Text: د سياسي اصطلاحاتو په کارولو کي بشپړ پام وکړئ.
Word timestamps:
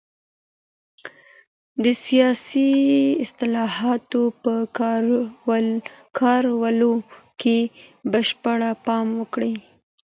د 1.83 1.85
سياسي 2.05 2.69
اصطلاحاتو 3.23 4.21
په 4.43 4.53
کارولو 6.19 6.93
کي 7.41 7.57
بشپړ 8.11 8.59
پام 8.85 9.07
وکړئ. 9.21 9.53